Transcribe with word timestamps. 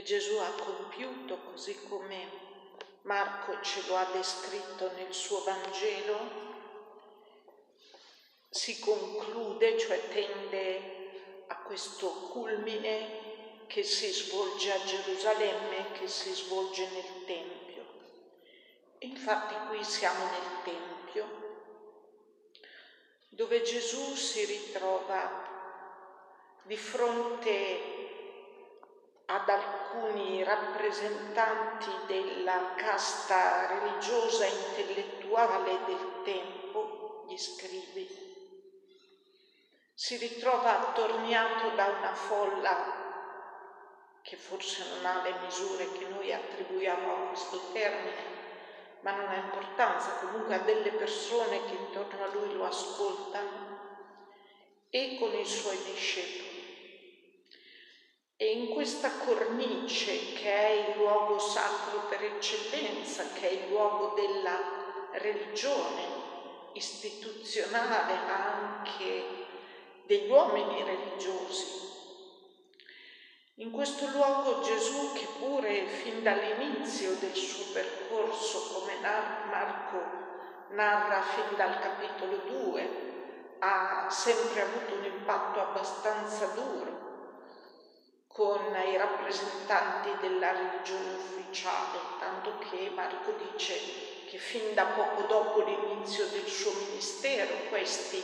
che 0.00 0.06
Gesù 0.06 0.36
ha 0.36 0.52
compiuto, 0.52 1.36
così 1.50 1.78
come 1.86 2.48
Marco 3.02 3.60
ce 3.60 3.82
lo 3.86 3.96
ha 3.96 4.06
descritto 4.12 4.90
nel 4.92 5.12
suo 5.12 5.42
Vangelo, 5.42 6.18
si 8.48 8.78
conclude, 8.78 9.78
cioè 9.78 10.08
tende 10.08 11.44
a 11.48 11.56
questo 11.56 12.08
culmine 12.30 13.66
che 13.66 13.82
si 13.82 14.08
svolge 14.10 14.72
a 14.72 14.82
Gerusalemme, 14.82 15.92
che 15.92 16.08
si 16.08 16.32
svolge 16.32 16.88
nel 16.88 17.24
Tempio. 17.26 17.84
Infatti 19.00 19.54
qui 19.68 19.84
siamo 19.84 20.24
nel 20.24 20.62
Tempio, 20.64 21.28
dove 23.28 23.60
Gesù 23.62 24.14
si 24.14 24.46
ritrova 24.46 25.48
di 26.62 26.76
fronte 26.76 27.99
ad 29.32 29.48
alcuni 29.48 30.42
rappresentanti 30.42 31.90
della 32.06 32.74
casta 32.74 33.66
religiosa 33.78 34.44
e 34.44 34.48
intellettuale 34.48 35.78
del 35.86 36.22
tempo, 36.24 37.26
gli 37.28 37.36
scrivi. 37.36 38.08
Si 39.94 40.16
ritrova 40.16 40.80
attorniato 40.80 41.76
da 41.76 41.86
una 41.86 42.12
folla 42.12 42.98
che 44.22 44.36
forse 44.36 44.84
non 44.88 45.06
ha 45.06 45.22
le 45.22 45.34
misure 45.44 45.92
che 45.92 46.08
noi 46.08 46.32
attribuiamo 46.32 47.12
a 47.12 47.28
questo 47.28 47.60
termine, 47.72 48.38
ma 49.02 49.12
non 49.12 49.28
ha 49.28 49.36
importanza, 49.36 50.26
comunque 50.26 50.56
ha 50.56 50.58
delle 50.58 50.90
persone 50.90 51.64
che 51.66 51.74
intorno 51.74 52.24
a 52.24 52.28
lui 52.32 52.52
lo 52.52 52.64
ascoltano 52.64 53.78
e 54.90 55.16
con 55.20 55.32
i 55.38 55.46
suoi 55.46 55.78
discepoli. 55.84 56.49
E 58.42 58.52
in 58.52 58.70
questa 58.70 59.10
cornice 59.18 60.32
che 60.32 60.50
è 60.50 60.70
il 60.70 60.96
luogo 60.96 61.38
sacro 61.38 62.06
per 62.08 62.22
eccellenza, 62.22 63.24
che 63.34 63.50
è 63.50 63.52
il 63.52 63.68
luogo 63.68 64.14
della 64.14 64.58
religione 65.12 66.06
istituzionale, 66.72 68.14
ma 68.14 68.78
anche 68.78 69.24
degli 70.06 70.30
uomini 70.30 70.82
religiosi, 70.82 71.66
in 73.56 73.70
questo 73.70 74.08
luogo 74.08 74.62
Gesù, 74.62 75.12
che 75.12 75.26
pure 75.38 75.86
fin 75.88 76.22
dall'inizio 76.22 77.12
del 77.16 77.34
suo 77.34 77.74
percorso, 77.74 78.72
come 78.72 78.94
Marco 79.02 80.02
narra 80.70 81.20
fin 81.20 81.56
dal 81.58 81.78
capitolo 81.78 82.36
2, 82.36 83.56
ha 83.58 84.08
sempre 84.08 84.62
avuto 84.62 84.94
un 84.94 85.04
impatto 85.04 85.60
abbastanza 85.60 86.46
duro 86.54 87.09
con 88.40 88.74
i 88.90 88.96
rappresentanti 88.96 90.08
della 90.18 90.52
religione 90.52 91.12
ufficiale, 91.12 91.98
tanto 92.18 92.54
che 92.70 92.90
Marco 92.94 93.32
dice 93.32 93.74
che 94.24 94.38
fin 94.38 94.72
da 94.72 94.84
poco 94.84 95.26
dopo 95.26 95.60
l'inizio 95.60 96.24
del 96.28 96.46
suo 96.46 96.72
ministero 96.72 97.68
questi 97.68 98.22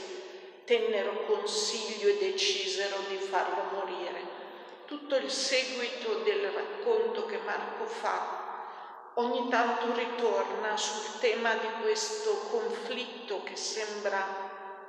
tennero 0.65 1.27
consiglio 1.27 2.09
e 2.09 2.17
decisero 2.17 2.97
di 3.09 3.19
farlo 3.19 3.65
morire. 3.75 4.23
Tutto 4.87 5.17
il 5.17 5.31
seguito 5.31 6.21
del 6.21 6.51
racconto 6.51 7.27
che 7.27 7.37
Marco 7.45 7.85
fa 7.85 8.63
ogni 9.17 9.51
tanto 9.51 9.93
ritorna 9.93 10.79
sul 10.79 11.19
tema 11.21 11.57
di 11.57 11.69
questo 11.83 12.49
conflitto 12.49 13.43
che 13.43 13.57
sembra 13.57 14.25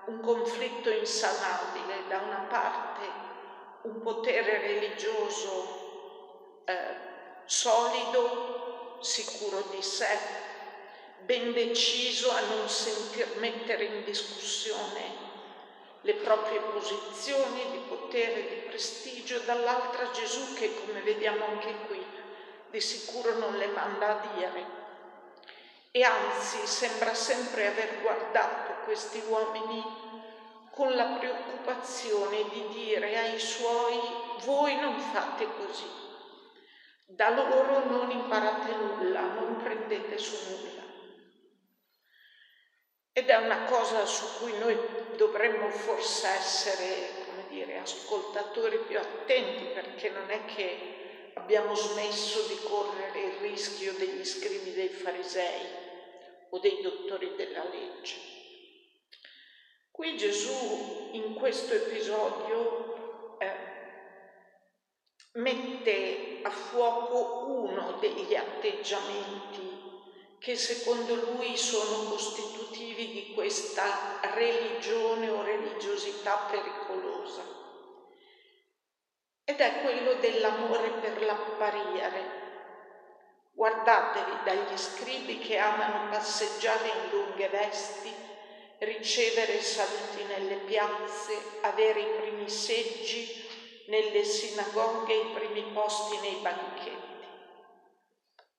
un 0.05 0.21
conflitto 0.21 0.89
insanabile, 0.89 2.07
da 2.07 2.19
una 2.19 2.45
parte 2.47 3.27
un 3.87 4.01
potere 4.01 4.59
religioso 4.59 6.61
eh, 6.65 6.95
solido, 7.45 8.97
sicuro 8.99 9.61
di 9.71 9.81
sé, 9.81 10.17
ben 11.25 11.53
deciso 11.53 12.31
a 12.31 12.41
non 12.41 12.67
sentir 12.67 13.37
mettere 13.37 13.85
in 13.85 14.03
discussione 14.03 15.25
le 16.01 16.13
proprie 16.13 16.59
posizioni 16.59 17.71
di 17.71 17.79
potere, 17.87 18.47
di 18.47 18.55
prestigio, 18.67 19.39
dall'altra 19.39 20.11
Gesù 20.11 20.53
che, 20.53 20.73
come 20.75 21.01
vediamo 21.01 21.45
anche 21.45 21.73
qui, 21.87 22.05
di 22.69 22.81
sicuro 22.81 23.37
non 23.37 23.57
le 23.57 23.67
manda 23.67 24.09
a 24.09 24.33
dire. 24.33 24.75
E 25.91 26.03
anzi 26.03 26.65
sembra 26.67 27.13
sempre 27.13 27.67
aver 27.67 28.01
guardato 28.01 28.83
questi 28.83 29.23
uomini 29.27 30.06
con 30.77 30.95
la 30.95 31.17
preoccupazione 31.17 32.47
di 32.51 32.67
dire 32.67 33.17
ai 33.17 33.39
suoi 33.39 33.99
voi 34.45 34.75
non 34.75 34.99
fate 34.99 35.47
così, 35.57 35.87
da 37.03 37.31
loro 37.31 37.83
non 37.85 38.11
imparate 38.11 38.75
nulla, 38.75 39.21
non 39.21 39.57
prendete 39.57 40.19
su 40.19 40.35
nulla. 40.51 40.83
Ed 43.11 43.27
è 43.27 43.35
una 43.37 43.63
cosa 43.63 44.05
su 44.05 44.37
cui 44.37 44.55
noi 44.59 44.77
dovremmo 45.15 45.67
forse 45.71 46.27
essere, 46.27 47.25
come 47.25 47.47
dire, 47.49 47.79
ascoltatori 47.79 48.77
più 48.87 48.99
attenti, 48.99 49.63
perché 49.73 50.09
non 50.11 50.29
è 50.29 50.45
che 50.45 51.31
abbiamo 51.33 51.73
smesso 51.73 52.41
di 52.43 52.59
correre 52.61 53.19
il 53.19 53.33
rischio 53.39 53.93
degli 53.93 54.23
scrivi 54.23 54.73
dei 54.73 54.89
farisei 54.89 55.65
o 56.49 56.59
dei 56.59 56.79
dottori 56.83 57.33
della 57.35 57.63
legge. 57.63 58.36
Qui 59.97 60.15
Gesù 60.15 61.09
in 61.13 61.33
questo 61.33 61.73
episodio 61.73 63.39
eh, 63.39 63.51
mette 65.31 66.41
a 66.43 66.51
fuoco 66.51 67.47
uno 67.47 67.93
degli 67.93 68.35
atteggiamenti 68.35 70.35
che 70.37 70.55
secondo 70.55 71.15
lui 71.15 71.57
sono 71.57 72.11
costitutivi 72.11 73.09
di 73.09 73.33
questa 73.33 74.19
religione 74.35 75.31
o 75.31 75.41
religiosità 75.41 76.45
pericolosa. 76.47 77.41
Ed 79.45 79.59
è 79.59 79.81
quello 79.81 80.13
dell'amore 80.19 80.89
per 80.99 81.23
l'apparire. 81.23 82.45
Guardatevi 83.51 84.43
dagli 84.43 84.77
scribi 84.77 85.39
che 85.39 85.57
amano 85.57 86.11
passeggiare 86.11 86.87
in 86.87 87.09
lunghe 87.09 87.49
vesti 87.49 88.35
ricevere 88.79 89.61
saluti 89.61 90.23
nelle 90.23 90.57
piazze, 90.57 91.59
avere 91.61 91.99
i 91.99 92.15
primi 92.17 92.49
seggi 92.49 93.35
nelle 93.85 94.23
sinagoghe, 94.23 95.13
i 95.13 95.33
primi 95.33 95.71
posti 95.73 96.17
nei 96.17 96.35
banchetti. 96.41 97.27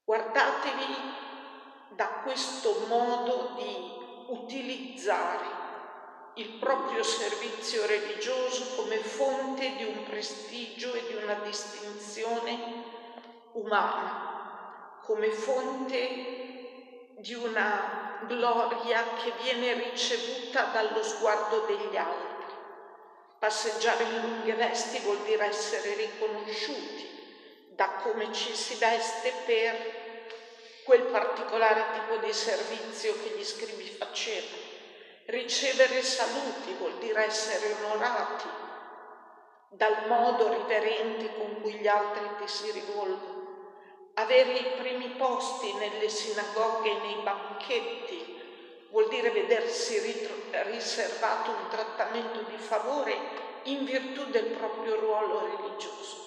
Guardatevi 0.04 1.16
da 1.90 2.06
questo 2.22 2.86
modo 2.86 3.54
di 3.56 3.96
utilizzare 4.28 5.66
il 6.34 6.58
proprio 6.58 7.02
servizio 7.02 7.84
religioso 7.86 8.76
come 8.76 8.98
fonte 8.98 9.74
di 9.76 9.84
un 9.84 10.04
prestigio 10.04 10.94
e 10.94 11.06
di 11.06 11.14
una 11.14 11.34
distinzione 11.34 12.58
umana, 13.52 15.00
come 15.04 15.30
fonte 15.30 17.14
di 17.18 17.34
una 17.34 18.07
gloria 18.26 19.14
che 19.14 19.32
viene 19.42 19.74
ricevuta 19.74 20.64
dallo 20.64 21.02
sguardo 21.02 21.60
degli 21.60 21.96
altri. 21.96 22.56
Passeggiare 23.38 24.02
in 24.04 24.20
lunghe 24.20 24.54
vesti 24.54 24.98
vuol 25.00 25.22
dire 25.22 25.46
essere 25.46 25.94
riconosciuti 25.94 27.16
da 27.68 27.88
come 28.02 28.32
ci 28.32 28.54
si 28.54 28.74
veste 28.74 29.32
per 29.44 30.82
quel 30.84 31.02
particolare 31.02 31.84
tipo 31.92 32.16
di 32.16 32.32
servizio 32.32 33.14
che 33.22 33.30
gli 33.36 33.44
scribi 33.44 33.84
facevano. 33.84 34.66
Ricevere 35.26 36.02
saluti 36.02 36.72
vuol 36.78 36.98
dire 36.98 37.24
essere 37.24 37.72
onorati 37.84 38.48
dal 39.68 40.06
modo 40.08 40.48
riverente 40.48 41.34
con 41.36 41.60
cui 41.60 41.74
gli 41.74 41.86
altri 41.86 42.28
ti 42.38 42.48
si 42.48 42.70
rivolgono 42.70 43.37
avere 44.18 44.52
i 44.52 44.72
primi 44.76 45.08
posti 45.10 45.72
nelle 45.74 46.08
sinagoghe 46.08 46.90
e 46.90 47.00
nei 47.00 47.22
banchetti 47.22 48.36
vuol 48.88 49.08
dire 49.08 49.30
vedersi 49.30 49.98
riservato 50.64 51.50
un 51.50 51.68
trattamento 51.70 52.40
di 52.40 52.56
favore 52.56 53.16
in 53.64 53.84
virtù 53.84 54.24
del 54.30 54.46
proprio 54.46 54.96
ruolo 54.96 55.46
religioso. 55.46 56.26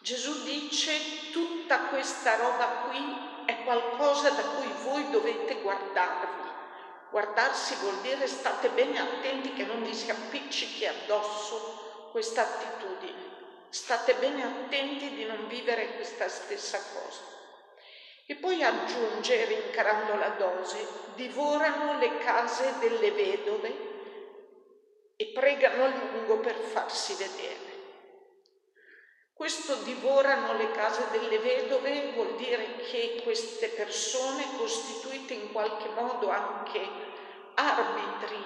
Gesù 0.00 0.42
dice 0.42 1.30
tutta 1.30 1.78
questa 1.84 2.36
roba 2.36 2.66
qui 2.88 3.44
è 3.46 3.62
qualcosa 3.62 4.30
da 4.30 4.42
cui 4.42 4.70
voi 4.82 5.08
dovete 5.10 5.60
guardarvi. 5.60 6.50
Guardarsi 7.08 7.74
vuol 7.76 8.00
dire 8.00 8.26
state 8.26 8.68
bene 8.70 8.98
attenti 8.98 9.52
che 9.54 9.64
non 9.64 9.82
vi 9.82 9.94
si 9.94 10.10
appiccichi 10.10 10.86
addosso 10.86 12.08
questa 12.10 12.42
attitudine. 12.42 13.21
State 13.72 14.16
bene 14.16 14.44
attenti 14.44 15.14
di 15.14 15.24
non 15.24 15.48
vivere 15.48 15.94
questa 15.94 16.28
stessa 16.28 16.78
cosa. 16.92 17.22
E 18.26 18.34
poi 18.34 18.62
aggiunge, 18.62 19.46
rincarando 19.46 20.14
la 20.16 20.28
dose, 20.36 20.86
divorano 21.14 21.98
le 21.98 22.18
case 22.18 22.74
delle 22.80 23.10
vedove 23.12 23.74
e 25.16 25.24
pregano 25.28 25.84
a 25.84 25.88
lungo 25.88 26.40
per 26.40 26.54
farsi 26.54 27.14
vedere. 27.14 27.70
Questo 29.32 29.76
divorano 29.76 30.52
le 30.58 30.70
case 30.72 31.06
delle 31.10 31.38
vedove 31.38 32.12
vuol 32.12 32.36
dire 32.36 32.76
che 32.76 33.22
queste 33.22 33.68
persone, 33.68 34.54
costituite 34.58 35.32
in 35.32 35.50
qualche 35.50 35.88
modo 35.88 36.28
anche 36.28 36.78
arbitri 37.54 38.36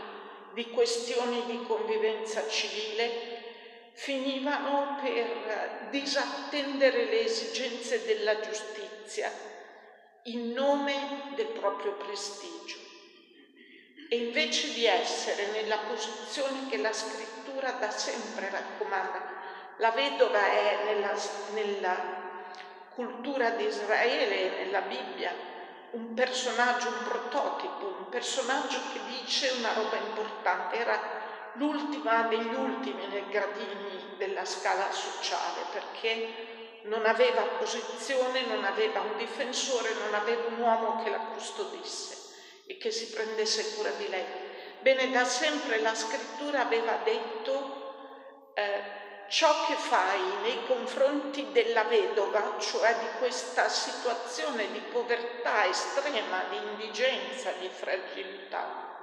di 0.52 0.70
questioni 0.70 1.44
di 1.46 1.64
convivenza 1.66 2.46
civile, 2.46 3.35
finivano 3.96 4.98
per 5.00 5.88
disattendere 5.90 7.06
le 7.06 7.24
esigenze 7.24 8.04
della 8.04 8.40
giustizia 8.40 9.32
in 10.24 10.52
nome 10.52 11.32
del 11.34 11.46
proprio 11.46 11.94
prestigio. 11.94 12.76
E 14.08 14.16
invece 14.16 14.72
di 14.74 14.84
essere 14.84 15.46
nella 15.46 15.78
posizione 15.78 16.68
che 16.68 16.76
la 16.76 16.92
scrittura 16.92 17.72
da 17.72 17.90
sempre 17.90 18.50
raccomanda, 18.50 19.34
la 19.78 19.90
vedova 19.90 20.44
è 20.44 20.84
nella, 20.84 21.12
nella 21.54 21.96
cultura 22.90 23.50
di 23.50 23.64
Israele, 23.64 24.64
nella 24.64 24.82
Bibbia, 24.82 25.32
un 25.92 26.12
personaggio, 26.12 26.88
un 26.88 27.02
prototipo, 27.02 27.96
un 27.98 28.08
personaggio 28.10 28.78
che 28.92 29.00
dice 29.20 29.50
una 29.58 29.72
roba 29.72 29.96
importante. 29.96 30.76
Era 30.76 31.15
l'ultima 31.58 32.22
degli 32.22 32.54
ultimi 32.54 33.06
nei 33.06 33.28
gradini 33.28 34.14
della 34.18 34.44
scala 34.44 34.90
sociale 34.92 35.62
perché 35.72 36.54
non 36.82 37.04
aveva 37.04 37.42
posizione, 37.58 38.46
non 38.46 38.64
aveva 38.64 39.00
un 39.00 39.16
difensore, 39.16 39.94
non 39.94 40.14
aveva 40.14 40.46
un 40.48 40.58
uomo 40.58 41.02
che 41.02 41.10
la 41.10 41.18
custodisse 41.18 42.34
e 42.66 42.76
che 42.76 42.90
si 42.90 43.10
prendesse 43.10 43.74
cura 43.74 43.90
di 43.90 44.08
lei. 44.08 44.24
Bene, 44.80 45.10
da 45.10 45.24
sempre 45.24 45.80
la 45.80 45.94
scrittura 45.94 46.60
aveva 46.60 46.98
detto 47.02 48.52
eh, 48.54 49.04
ciò 49.28 49.66
che 49.66 49.74
fai 49.74 50.20
nei 50.42 50.64
confronti 50.66 51.50
della 51.50 51.84
vedova, 51.84 52.56
cioè 52.58 52.94
di 52.98 53.18
questa 53.18 53.68
situazione 53.68 54.70
di 54.70 54.80
povertà 54.90 55.66
estrema, 55.66 56.44
di 56.50 56.56
indigenza, 56.56 57.50
di 57.58 57.68
fragilità, 57.68 58.95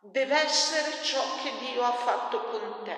deve 0.00 0.34
essere 0.34 1.02
ciò 1.02 1.20
che 1.42 1.52
Dio 1.58 1.82
ha 1.82 1.92
fatto 1.92 2.40
con 2.44 2.80
te. 2.84 2.96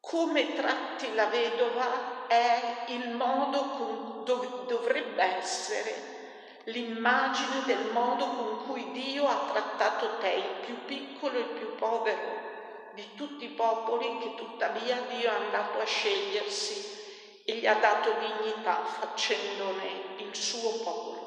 Come 0.00 0.54
tratti 0.54 1.14
la 1.14 1.26
vedova 1.26 2.26
è 2.26 2.84
il 2.88 3.10
modo 3.10 3.60
con 3.70 4.24
dov- 4.24 4.66
dovrebbe 4.66 5.22
essere 5.22 6.16
l'immagine 6.64 7.64
del 7.64 7.90
modo 7.92 8.26
con 8.26 8.66
cui 8.66 8.90
Dio 8.92 9.26
ha 9.26 9.50
trattato 9.50 10.18
te, 10.18 10.28
il 10.28 10.66
più 10.66 10.84
piccolo 10.84 11.36
e 11.36 11.40
il 11.40 11.46
più 11.46 11.74
povero, 11.74 12.46
di 12.94 13.14
tutti 13.14 13.44
i 13.44 13.48
popoli 13.48 14.18
che 14.18 14.34
tuttavia 14.34 15.00
Dio 15.08 15.30
è 15.30 15.34
andato 15.34 15.78
a 15.78 15.84
scegliersi 15.84 16.96
e 17.44 17.54
gli 17.54 17.66
ha 17.66 17.74
dato 17.74 18.12
dignità 18.18 18.84
facendone 18.84 20.16
il 20.18 20.34
suo 20.34 20.70
popolo. 20.82 21.17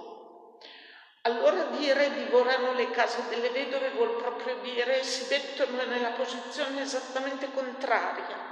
Allora 1.24 1.66
dire 1.78 2.16
divorano 2.16 2.74
le 2.74 2.90
case 2.90 3.28
delle 3.30 3.50
vedove 3.50 3.92
vuol 3.92 4.16
proprio 4.16 4.56
dire 4.62 5.04
si 5.04 5.28
mettono 5.30 5.84
nella 5.86 6.12
posizione 6.12 6.82
esattamente 6.82 7.52
contraria 7.52 8.52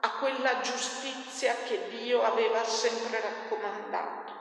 a 0.00 0.10
quella 0.18 0.60
giustizia 0.60 1.54
che 1.64 1.88
Dio 1.88 2.22
aveva 2.22 2.64
sempre 2.64 3.20
raccomandato. 3.20 4.32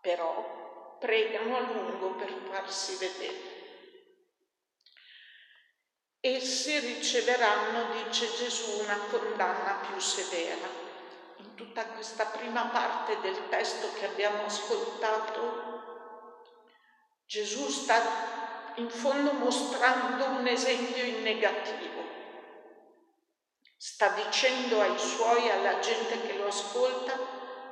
Però 0.00 0.98
pregano 0.98 1.56
a 1.56 1.60
lungo 1.60 2.10
per 2.16 2.32
farsi 2.50 2.96
vedere. 2.96 3.52
Essi 6.20 6.78
riceveranno, 6.78 8.02
dice 8.02 8.32
Gesù, 8.34 8.80
una 8.80 8.98
condanna 9.10 9.86
più 9.86 9.98
severa. 10.00 10.66
In 11.36 11.54
tutta 11.54 11.84
questa 11.86 12.24
prima 12.26 12.66
parte 12.66 13.20
del 13.20 13.48
testo 13.48 13.92
che 13.94 14.06
abbiamo 14.06 14.44
ascoltato, 14.44 15.83
Gesù 17.34 17.68
sta 17.68 18.72
in 18.76 18.88
fondo 18.88 19.32
mostrando 19.32 20.24
un 20.38 20.46
esempio 20.46 21.02
in 21.02 21.22
negativo. 21.22 22.02
Sta 23.76 24.10
dicendo 24.10 24.80
ai 24.80 24.96
suoi, 24.96 25.50
alla 25.50 25.80
gente 25.80 26.24
che 26.24 26.34
lo 26.34 26.46
ascolta, 26.46 27.18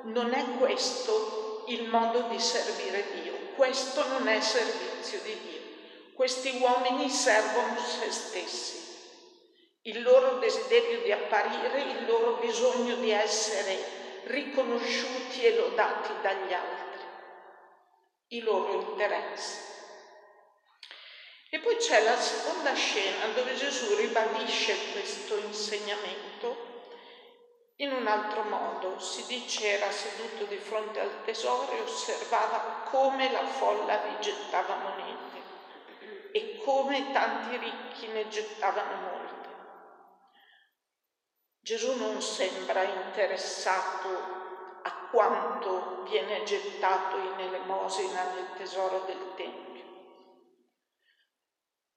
non 0.03 0.32
è 0.32 0.44
questo 0.59 1.62
il 1.69 1.88
modo 1.88 2.23
di 2.23 2.41
servire 2.41 3.05
Dio, 3.23 3.55
questo 3.55 4.05
non 4.09 4.26
è 4.26 4.41
servizio 4.41 5.20
di 5.20 5.38
Dio. 5.47 5.61
Questi 6.12 6.58
uomini 6.61 7.08
servono 7.08 7.79
se 7.79 8.11
stessi, 8.11 8.81
il 9.82 10.03
loro 10.03 10.38
desiderio 10.41 11.03
di 11.03 11.12
apparire, 11.12 11.82
il 11.82 12.06
loro 12.06 12.41
bisogno 12.41 12.97
di 12.97 13.12
essere 13.12 13.79
riconosciuti 14.25 15.44
e 15.44 15.55
lodati 15.55 16.11
dagli 16.20 16.53
altri, 16.53 16.92
i 18.32 18.40
loro 18.40 18.90
interessi. 18.90 19.70
E 21.50 21.58
poi 21.58 21.76
c'è 21.76 22.02
la 22.02 22.17
seconda 22.17 22.73
scena 22.75 23.26
dove 23.34 23.55
Gesù 23.55 23.94
ribadisce 23.94 24.75
questo 24.93 25.37
insegnamento 25.37 26.70
in 27.76 27.93
un 27.93 28.06
altro 28.06 28.43
modo. 28.44 28.99
Si 28.99 29.26
dice 29.26 29.73
era 29.73 29.90
seduto 29.90 30.44
di 30.44 30.56
fronte 30.56 31.00
al 31.00 31.25
tesoro 31.25 31.70
e 31.73 31.81
osservava 31.81 32.84
come 32.88 33.31
la 33.31 33.44
folla 33.44 33.99
vi 33.99 34.17
gettava 34.20 34.76
monete 34.76 35.43
e 36.32 36.56
come 36.56 37.11
tanti 37.11 37.58
ricchi 37.58 38.06
ne 38.06 38.29
gettavano 38.29 39.11
molte. 39.11 39.49
Gesù 41.61 41.94
non 41.96 42.23
sembra 42.23 42.82
interessato 42.82 44.51
quanto 45.12 46.05
viene 46.09 46.43
gettato 46.43 47.19
in 47.19 47.38
elemosina 47.38 48.32
nel 48.32 48.47
tesoro 48.56 49.05
del 49.05 49.35
Tempio. 49.37 49.85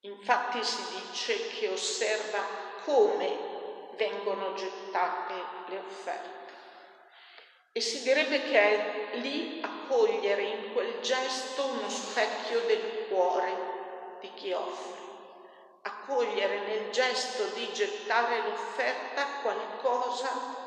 Infatti 0.02 0.62
si 0.62 0.84
dice 1.00 1.48
che 1.48 1.70
osserva 1.70 2.44
come 2.84 3.54
vengono 3.96 4.54
gettate 4.54 5.34
le 5.68 5.78
offerte. 5.78 6.54
E 7.72 7.80
si 7.80 8.04
direbbe 8.04 8.44
che 8.44 8.60
è 8.60 9.18
lì 9.20 9.62
a 9.64 9.70
cogliere 9.88 10.44
in 10.44 10.74
quel 10.74 11.00
gesto 11.00 11.68
uno 11.68 11.90
specchio 11.90 12.60
del 12.66 13.08
cuore 13.08 14.18
di 14.20 14.30
chi 14.34 14.52
offre, 14.52 15.02
accogliere 15.84 16.60
nel 16.68 16.92
gesto 16.92 17.46
di 17.54 17.72
gettare 17.72 18.42
l'offerta 18.42 19.26
qualcosa 19.42 20.64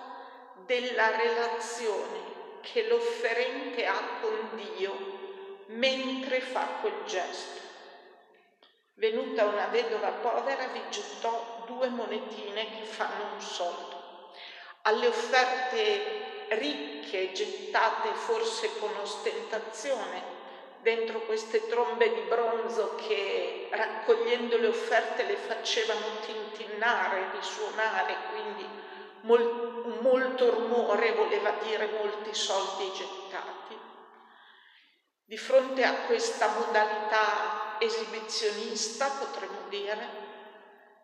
della 0.64 1.14
relazione 1.14 2.38
che 2.72 2.87
l'offerente 2.87 3.87
ha 3.87 4.00
con 4.20 4.50
Dio 4.54 5.16
mentre 5.66 6.40
fa 6.40 6.78
quel 6.80 7.04
gesto. 7.04 7.60
Venuta 8.94 9.44
una 9.44 9.66
vedova 9.66 10.08
povera 10.08 10.66
vi 10.68 10.82
gettò 10.90 11.64
due 11.66 11.88
monetine 11.88 12.64
che 12.64 12.84
fanno 12.84 13.32
un 13.34 13.40
soldo. 13.40 14.32
Alle 14.82 15.06
offerte 15.06 16.46
ricche 16.48 17.32
gettate 17.32 18.08
forse 18.14 18.78
con 18.78 18.90
ostentazione 18.96 20.37
dentro 20.80 21.20
queste 21.20 21.66
trombe 21.66 22.12
di 22.12 22.20
bronzo 22.22 22.94
che 22.96 23.68
raccogliendo 23.70 24.56
le 24.58 24.68
offerte 24.68 25.25
le 25.25 25.37
facevano 25.37 26.20
tintinnare, 26.25 27.30
risuonare, 27.32 28.16
quindi 28.30 28.66
mol, 29.22 29.98
molto 30.00 30.50
rumore 30.50 31.12
voleva 31.12 31.50
dire 31.62 31.87
molti 31.87 32.34
soldi 32.34 32.90
gettati. 32.92 33.78
Di 35.25 35.37
fronte 35.37 35.84
a 35.84 35.94
questa 36.06 36.48
modalità 36.48 37.76
esibizionista, 37.78 39.08
potremmo 39.08 39.68
dire, 39.68 40.26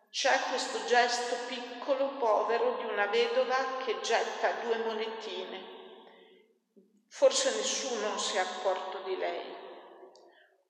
c'è 0.09 0.39
questo 0.49 0.83
gesto 0.85 1.35
piccolo, 1.47 2.07
povero, 2.17 2.77
di 2.79 2.85
una 2.85 3.05
vedova 3.07 3.77
che 3.85 3.99
getta 4.01 4.51
due 4.63 4.77
monetine. 4.77 5.73
Forse 7.07 7.55
nessuno 7.55 8.17
si 8.17 8.37
è 8.37 8.39
accorto 8.39 8.99
di 9.05 9.17
lei, 9.17 9.63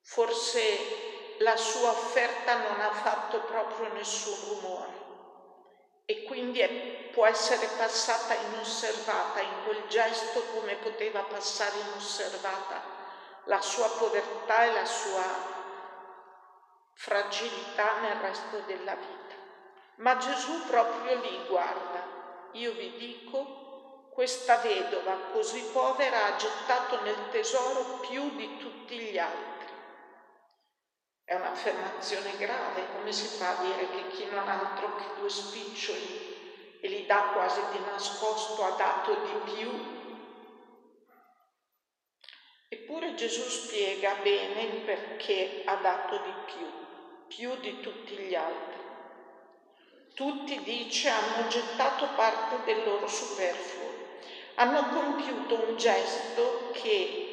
Forse 0.08 1.36
la 1.38 1.56
sua 1.56 1.90
offerta 1.90 2.68
non 2.68 2.80
ha 2.80 2.92
fatto 2.92 3.40
proprio 3.40 3.92
nessun 3.92 4.36
rumore 4.48 5.05
e 6.06 6.22
quindi 6.22 6.60
è, 6.60 6.68
può 7.10 7.26
essere 7.26 7.66
passata 7.76 8.34
inosservata 8.34 9.40
in 9.40 9.64
quel 9.64 9.82
gesto 9.88 10.40
come 10.54 10.76
poteva 10.76 11.20
passare 11.22 11.78
inosservata 11.80 12.80
la 13.44 13.60
sua 13.60 13.88
povertà 13.90 14.64
e 14.64 14.72
la 14.72 14.84
sua 14.84 15.24
fragilità 16.94 17.98
nel 18.00 18.16
resto 18.20 18.58
della 18.66 18.94
vita. 18.94 19.34
Ma 19.96 20.16
Gesù 20.16 20.64
proprio 20.66 21.20
lì 21.20 21.44
guarda, 21.48 22.02
io 22.52 22.72
vi 22.72 22.96
dico, 22.96 24.08
questa 24.10 24.56
vedova 24.58 25.14
così 25.32 25.60
povera 25.72 26.26
ha 26.26 26.36
gettato 26.36 27.00
nel 27.02 27.28
tesoro 27.30 27.98
più 28.08 28.34
di 28.36 28.58
tutti 28.58 28.96
gli 28.98 29.18
altri 29.18 29.55
è 31.26 31.34
un'affermazione 31.34 32.36
grave, 32.36 32.86
come 32.94 33.10
si 33.10 33.26
fa 33.26 33.58
a 33.58 33.64
dire 33.64 33.90
che 33.90 34.06
chi 34.06 34.26
non 34.26 34.46
ha 34.46 34.60
altro 34.60 34.94
che 34.94 35.20
due 35.20 35.28
spiccioli 35.28 36.78
e 36.78 36.88
li 36.88 37.04
dà 37.04 37.32
quasi 37.34 37.62
di 37.76 37.84
nascosto, 37.84 38.62
ha 38.62 38.70
dato 38.76 39.12
di 39.26 39.34
più. 39.56 39.68
Eppure 42.68 43.14
Gesù 43.14 43.42
spiega 43.48 44.14
bene 44.22 44.62
il 44.62 44.84
perché 44.84 45.62
ha 45.64 45.74
dato 45.74 46.18
di 46.18 46.32
più, 46.44 46.64
più 47.26 47.56
di 47.56 47.80
tutti 47.80 48.16
gli 48.16 48.34
altri. 48.36 48.84
Tutti, 50.14 50.62
dice, 50.62 51.08
hanno 51.08 51.48
gettato 51.48 52.06
parte 52.14 52.62
del 52.62 52.84
loro 52.84 53.08
superfluo, 53.08 53.90
hanno 54.54 54.88
compiuto 54.90 55.56
un 55.56 55.76
gesto 55.76 56.70
che 56.72 57.25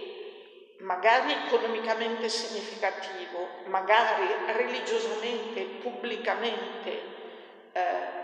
magari 0.84 1.32
economicamente 1.32 2.28
significativo, 2.30 3.48
magari 3.66 4.28
religiosamente, 4.54 5.62
pubblicamente 5.82 7.02
eh, 7.72 8.22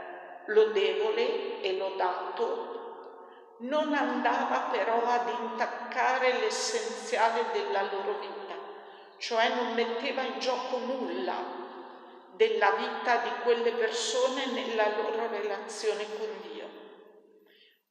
lodevole 0.48 1.62
e 1.62 1.78
lodato, 1.78 2.78
non 3.60 3.94
andava 3.94 4.70
però 4.72 5.04
ad 5.06 5.30
intaccare 5.30 6.39
l'essenziale 6.39 7.46
della 7.51 7.84
loro 7.84 8.20
vita, 8.20 8.56
cioè 9.18 9.50
non 9.50 9.74
metteva 9.74 10.22
in 10.22 10.39
gioco 10.39 10.78
nulla 10.80 11.58
della 12.36 12.72
vita 12.72 13.18
di 13.18 13.32
quelle 13.44 13.72
persone 13.74 14.46
nella 14.48 14.96
loro 14.96 15.28
relazione 15.30 16.06
con 16.18 16.28
Dio. 16.42 16.59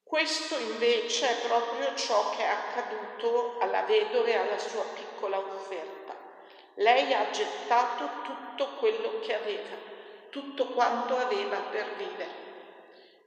Questo 0.08 0.56
invece 0.56 1.28
è 1.28 1.46
proprio 1.46 1.94
ciò 1.94 2.30
che 2.30 2.42
è 2.42 2.46
accaduto 2.46 3.58
alla 3.60 3.82
vedova 3.82 4.26
e 4.26 4.36
alla 4.36 4.56
sua 4.56 4.82
piccola 4.94 5.38
offerta. 5.38 6.16
Lei 6.76 7.12
ha 7.12 7.28
gettato 7.28 8.08
tutto 8.22 8.76
quello 8.78 9.20
che 9.20 9.34
aveva, 9.34 9.76
tutto 10.30 10.68
quanto 10.68 11.14
aveva 11.14 11.58
per 11.58 11.94
vivere. 11.98 12.46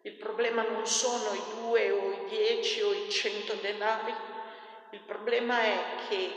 Il 0.01 0.13
problema 0.13 0.63
non 0.63 0.87
sono 0.87 1.35
i 1.35 1.43
due 1.59 1.91
o 1.91 2.13
i 2.13 2.25
dieci 2.29 2.81
o 2.81 2.91
i 2.91 3.07
cento 3.11 3.53
denari, 3.61 4.15
il 4.89 5.01
problema 5.01 5.61
è 5.61 5.77
che 6.09 6.33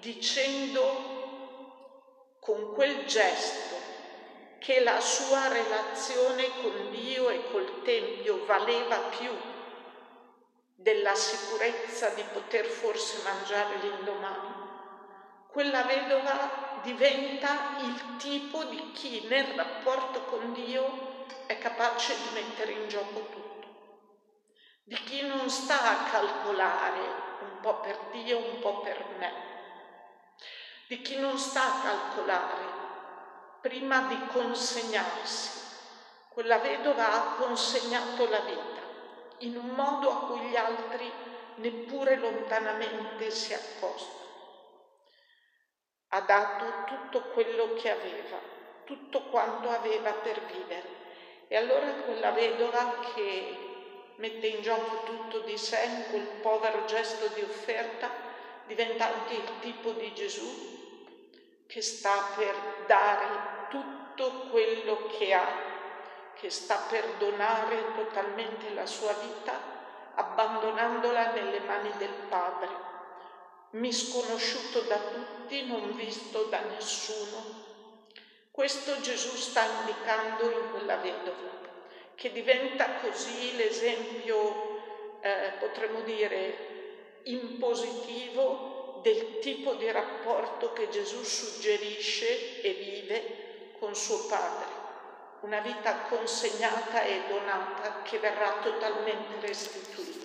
dicendo 0.00 1.14
con 2.40 2.74
quel 2.74 3.04
gesto 3.04 3.76
che 4.58 4.80
la 4.80 4.98
sua 4.98 5.46
relazione 5.46 6.48
con 6.60 6.90
Dio 6.90 7.28
e 7.28 7.48
col 7.52 7.82
Tempio 7.84 8.44
valeva 8.46 8.96
più 9.16 9.54
della 10.86 11.16
sicurezza 11.16 12.10
di 12.10 12.22
poter 12.32 12.64
forse 12.64 13.20
mangiare 13.24 13.74
l'indomani, 13.78 14.54
quella 15.48 15.82
vedova 15.82 16.78
diventa 16.82 17.78
il 17.80 18.16
tipo 18.18 18.62
di 18.66 18.92
chi 18.92 19.26
nel 19.26 19.46
rapporto 19.56 20.22
con 20.26 20.52
Dio 20.52 21.24
è 21.46 21.58
capace 21.58 22.14
di 22.14 22.28
mettere 22.34 22.70
in 22.70 22.86
gioco 22.86 23.18
tutto, 23.30 23.66
di 24.84 24.94
chi 24.94 25.26
non 25.26 25.50
sta 25.50 25.82
a 25.90 26.08
calcolare 26.08 27.00
un 27.40 27.58
po' 27.60 27.80
per 27.80 27.98
Dio, 28.12 28.38
un 28.38 28.60
po' 28.60 28.78
per 28.78 29.04
me, 29.18 29.32
di 30.86 31.02
chi 31.02 31.18
non 31.18 31.36
sta 31.36 31.64
a 31.64 31.80
calcolare 31.82 32.64
prima 33.60 34.02
di 34.02 34.26
consegnarsi. 34.28 35.64
Quella 36.28 36.58
vedova 36.58 37.12
ha 37.12 37.34
consegnato 37.34 38.28
la 38.28 38.40
vita 38.40 38.75
in 39.38 39.56
un 39.56 39.68
modo 39.70 40.10
a 40.10 40.26
cui 40.26 40.40
gli 40.48 40.56
altri 40.56 41.10
neppure 41.56 42.16
lontanamente 42.16 43.30
si 43.30 43.54
accostano. 43.54 44.24
Ha 46.08 46.20
dato 46.20 46.84
tutto 46.86 47.30
quello 47.32 47.74
che 47.74 47.90
aveva, 47.90 48.38
tutto 48.84 49.22
quanto 49.24 49.68
aveva 49.68 50.12
per 50.12 50.40
vivere. 50.44 50.94
E 51.48 51.56
allora 51.56 51.86
quella 52.04 52.30
vedova 52.30 53.00
che 53.14 53.66
mette 54.16 54.46
in 54.46 54.62
gioco 54.62 55.04
tutto 55.04 55.40
di 55.40 55.56
sé 55.58 55.82
in 55.84 56.04
quel 56.10 56.26
povero 56.40 56.84
gesto 56.86 57.28
di 57.28 57.42
offerta 57.42 58.10
diventa 58.66 59.06
anche 59.06 59.34
il 59.34 59.58
tipo 59.60 59.92
di 59.92 60.12
Gesù 60.14 60.74
che 61.66 61.82
sta 61.82 62.32
per 62.36 62.54
dare 62.86 63.68
tutto 63.68 64.48
quello 64.50 65.06
che 65.18 65.34
ha, 65.34 65.46
che 66.38 66.50
sta 66.50 66.86
per 66.88 67.04
donare 67.18 67.94
totalmente 67.94 68.72
la 68.74 68.86
sua 68.86 69.12
vita, 69.14 69.58
abbandonandola 70.14 71.32
nelle 71.32 71.60
mani 71.60 71.90
del 71.98 72.12
Padre, 72.28 72.68
misconosciuto 73.70 74.80
da 74.82 74.98
tutti, 74.98 75.66
non 75.66 75.94
visto 75.94 76.44
da 76.44 76.60
nessuno. 76.60 77.64
Questo 78.50 79.00
Gesù 79.00 79.36
sta 79.36 79.64
indicando 79.80 80.50
in 80.50 80.70
quella 80.70 80.96
vedova, 80.96 81.54
che 82.14 82.32
diventa 82.32 82.86
così 83.00 83.56
l'esempio, 83.56 85.18
eh, 85.20 85.52
potremmo 85.58 86.00
dire, 86.00 87.20
impositivo 87.24 89.00
del 89.02 89.38
tipo 89.40 89.74
di 89.74 89.90
rapporto 89.90 90.72
che 90.72 90.88
Gesù 90.88 91.22
suggerisce 91.22 92.60
e 92.62 92.72
vive 92.72 93.74
con 93.78 93.94
suo 93.94 94.26
Padre, 94.26 94.75
una 95.40 95.60
vita 95.60 95.94
consegnata 96.08 97.02
e 97.02 97.22
donata 97.28 98.02
che 98.02 98.18
verrà 98.18 98.54
totalmente 98.62 99.46
restituita. 99.46 100.15